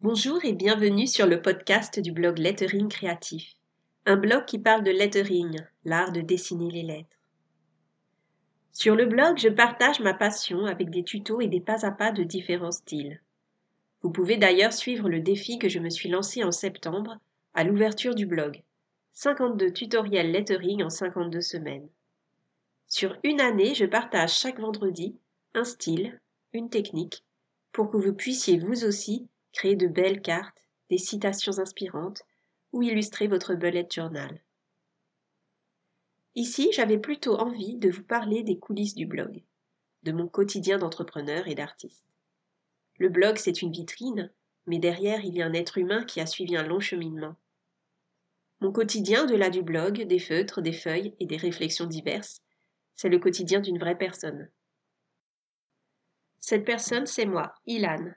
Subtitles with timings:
[0.00, 3.56] Bonjour et bienvenue sur le podcast du blog Lettering Créatif,
[4.06, 7.16] un blog qui parle de lettering, l'art de dessiner les lettres.
[8.70, 12.12] Sur le blog, je partage ma passion avec des tutos et des pas à pas
[12.12, 13.20] de différents styles.
[14.00, 17.18] Vous pouvez d'ailleurs suivre le défi que je me suis lancé en septembre
[17.54, 18.62] à l'ouverture du blog.
[19.14, 21.88] 52 tutoriels lettering en 52 semaines.
[22.86, 25.16] Sur une année, je partage chaque vendredi
[25.54, 26.20] un style,
[26.52, 27.24] une technique,
[27.72, 32.22] pour que vous puissiez vous aussi créer de belles cartes, des citations inspirantes
[32.72, 34.42] ou illustrer votre bullet journal.
[36.34, 39.42] Ici, j'avais plutôt envie de vous parler des coulisses du blog,
[40.04, 42.04] de mon quotidien d'entrepreneur et d'artiste.
[42.98, 44.30] Le blog, c'est une vitrine,
[44.66, 47.36] mais derrière, il y a un être humain qui a suivi un long cheminement.
[48.60, 52.42] Mon quotidien, au-delà du blog, des feutres, des feuilles et des réflexions diverses,
[52.94, 54.50] c'est le quotidien d'une vraie personne.
[56.40, 58.12] Cette personne, c'est moi, Ilan.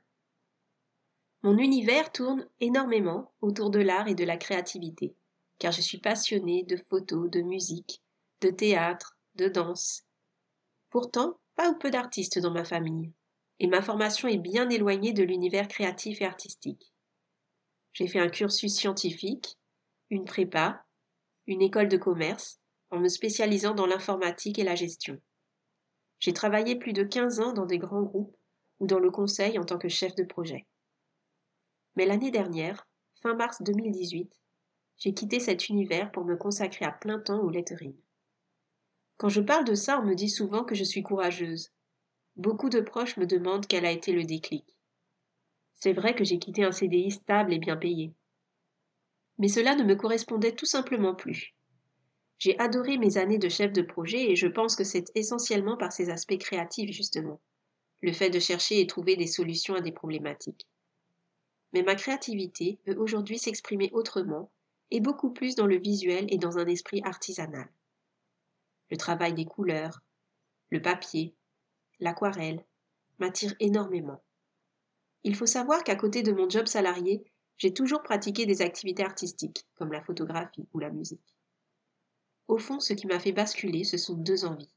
[1.44, 5.16] Mon univers tourne énormément autour de l'art et de la créativité,
[5.57, 8.04] car je suis passionnée de photos, de musique,
[8.41, 10.04] de théâtre, de danse.
[10.91, 13.12] Pourtant, pas ou peu d'artistes dans ma famille,
[13.60, 16.93] et ma formation est bien éloignée de l'univers créatif et artistique.
[17.94, 19.57] J'ai fait un cursus scientifique,
[20.12, 20.85] une prépa,
[21.48, 22.60] une école de commerce,
[22.91, 25.20] en me spécialisant dans l'informatique et la gestion.
[26.20, 28.38] J'ai travaillé plus de 15 ans dans des grands groupes
[28.79, 30.68] ou dans le conseil en tant que chef de projet.
[31.96, 32.88] Mais l'année dernière,
[33.22, 34.32] fin mars 2018,
[34.98, 37.96] j'ai quitté cet univers pour me consacrer à plein temps au lettering.
[39.18, 41.72] Quand je parle de ça, on me dit souvent que je suis courageuse.
[42.36, 44.66] Beaucoup de proches me demandent quel a été le déclic.
[45.76, 48.14] C'est vrai que j'ai quitté un CDI stable et bien payé.
[49.38, 51.56] Mais cela ne me correspondait tout simplement plus.
[52.38, 55.92] J'ai adoré mes années de chef de projet et je pense que c'est essentiellement par
[55.92, 57.42] ces aspects créatifs justement,
[58.02, 60.68] le fait de chercher et trouver des solutions à des problématiques.
[61.74, 64.52] Mais ma créativité veut aujourd'hui s'exprimer autrement
[64.91, 67.69] et beaucoup plus dans le visuel et dans un esprit artisanal.
[68.90, 70.01] Le travail des couleurs,
[70.69, 71.34] le papier,
[72.00, 72.66] l'aquarelle
[73.19, 74.22] m'attirent énormément.
[75.23, 77.23] Il faut savoir qu'à côté de mon job salarié,
[77.57, 81.35] j'ai toujours pratiqué des activités artistiques, comme la photographie ou la musique.
[82.47, 84.74] Au fond, ce qui m'a fait basculer, ce sont deux envies.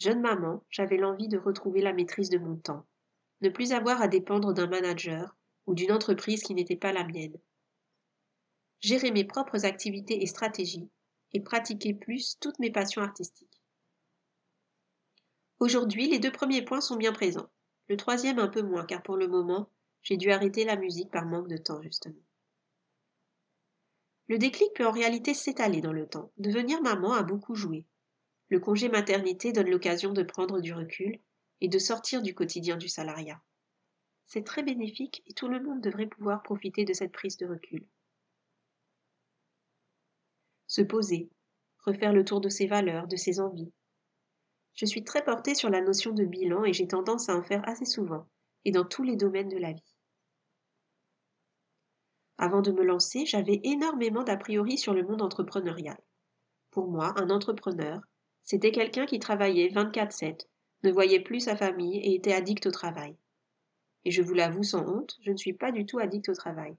[0.00, 2.84] Jeune maman, j'avais l'envie de retrouver la maîtrise de mon temps,
[3.40, 5.36] ne plus avoir à dépendre d'un manager
[5.66, 7.36] ou d'une entreprise qui n'était pas la mienne.
[8.80, 10.88] Gérer mes propres activités et stratégies
[11.32, 13.62] et pratiquer plus toutes mes passions artistiques.
[15.58, 17.48] Aujourd'hui, les deux premiers points sont bien présents.
[17.88, 19.68] Le troisième un peu moins, car pour le moment,
[20.02, 22.20] j'ai dû arrêter la musique par manque de temps, justement.
[24.28, 26.30] Le déclic peut en réalité s'étaler dans le temps.
[26.38, 27.84] Devenir maman a beaucoup joué.
[28.48, 31.18] Le congé maternité donne l'occasion de prendre du recul
[31.60, 33.40] et de sortir du quotidien du salariat.
[34.26, 37.86] C'est très bénéfique et tout le monde devrait pouvoir profiter de cette prise de recul.
[40.66, 41.30] Se poser,
[41.84, 43.72] refaire le tour de ses valeurs, de ses envies.
[44.74, 47.66] Je suis très portée sur la notion de bilan et j'ai tendance à en faire
[47.68, 48.28] assez souvent,
[48.64, 49.94] et dans tous les domaines de la vie.
[52.38, 55.98] Avant de me lancer, j'avais énormément d'a priori sur le monde entrepreneurial.
[56.72, 58.00] Pour moi, un entrepreneur,
[58.42, 60.48] c'était quelqu'un qui travaillait 24-7,
[60.82, 63.16] ne voyait plus sa famille et était addict au travail.
[64.04, 66.76] Et je vous l'avoue sans honte, je ne suis pas du tout addict au travail.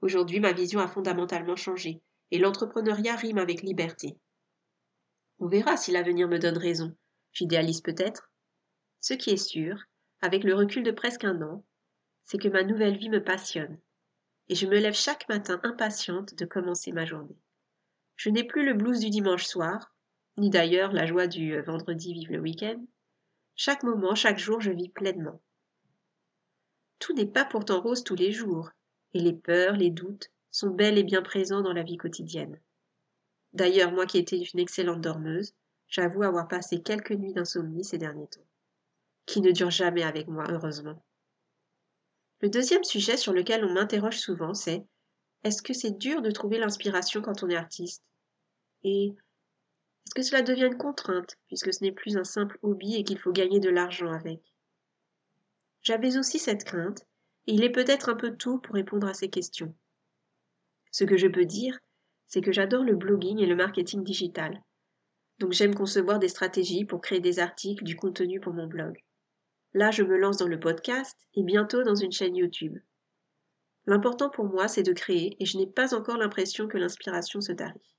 [0.00, 4.16] Aujourd'hui, ma vision a fondamentalement changé, et l'entrepreneuriat rime avec liberté.
[5.38, 6.94] On verra si l'avenir me donne raison.
[7.32, 8.30] J'idéalise peut-être.
[9.00, 9.78] Ce qui est sûr,
[10.20, 11.64] avec le recul de presque un an,
[12.24, 13.78] c'est que ma nouvelle vie me passionne,
[14.48, 17.36] et je me lève chaque matin impatiente de commencer ma journée.
[18.16, 19.94] Je n'ai plus le blues du dimanche soir,
[20.36, 22.82] ni d'ailleurs la joie du euh, vendredi vive le week-end.
[23.56, 25.40] Chaque moment, chaque jour, je vis pleinement.
[27.04, 28.70] Tout n'est pas pourtant rose tous les jours,
[29.12, 32.58] et les peurs, les doutes sont bel et bien présents dans la vie quotidienne.
[33.52, 35.52] D'ailleurs, moi qui étais une excellente dormeuse,
[35.86, 38.46] j'avoue avoir passé quelques nuits d'insomnie ces derniers temps
[39.26, 41.04] qui ne dure jamais avec moi, heureusement.
[42.40, 44.86] Le deuxième sujet sur lequel on m'interroge souvent, c'est
[45.42, 48.02] est-ce que c'est dur de trouver l'inspiration quand on est artiste?
[48.82, 49.08] Et
[50.06, 53.18] est-ce que cela devient une contrainte, puisque ce n'est plus un simple hobby et qu'il
[53.18, 54.53] faut gagner de l'argent avec?
[55.84, 57.06] J'avais aussi cette crainte,
[57.46, 59.74] et il est peut-être un peu tôt pour répondre à ces questions.
[60.90, 61.78] Ce que je peux dire,
[62.26, 64.62] c'est que j'adore le blogging et le marketing digital.
[65.40, 68.96] Donc j'aime concevoir des stratégies pour créer des articles, du contenu pour mon blog.
[69.74, 72.78] Là, je me lance dans le podcast et bientôt dans une chaîne YouTube.
[73.86, 77.52] L'important pour moi, c'est de créer et je n'ai pas encore l'impression que l'inspiration se
[77.52, 77.94] tarit.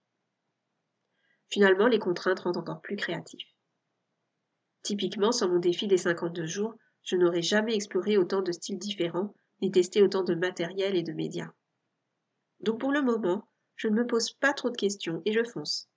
[1.50, 3.46] Finalement, les contraintes rendent encore plus créatif.
[4.82, 9.34] Typiquement, sans mon défi des 52 jours, je n'aurais jamais exploré autant de styles différents,
[9.62, 11.52] ni tester autant de matériel et de médias.
[12.60, 15.88] Donc pour le moment, je ne me pose pas trop de questions et je fonce.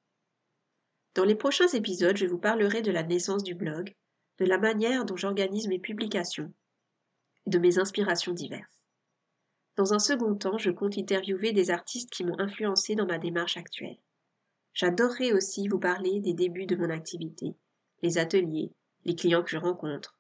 [1.15, 3.95] Dans les prochains épisodes, je vous parlerai de la naissance du blog,
[4.39, 6.53] de la manière dont j'organise mes publications
[7.47, 8.83] de mes inspirations diverses.
[9.77, 13.57] Dans un second temps, je compte interviewer des artistes qui m'ont influencé dans ma démarche
[13.57, 13.99] actuelle.
[14.75, 17.57] J'adorerais aussi vous parler des débuts de mon activité,
[18.03, 18.73] les ateliers,
[19.05, 20.18] les clients que je rencontre.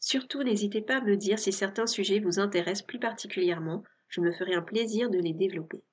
[0.00, 4.32] Surtout, n'hésitez pas à me dire si certains sujets vous intéressent plus particulièrement, je me
[4.32, 5.84] ferai un plaisir de les développer.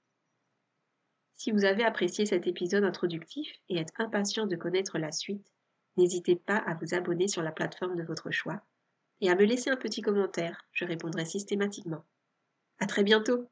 [1.36, 5.54] Si vous avez apprécié cet épisode introductif et êtes impatient de connaître la suite,
[5.96, 8.64] n'hésitez pas à vous abonner sur la plateforme de votre choix
[9.22, 12.06] et à me laisser un petit commentaire, je répondrai systématiquement.
[12.80, 13.50] À très bientôt!